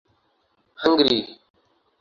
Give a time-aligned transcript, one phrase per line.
[0.79, 1.19] Hungary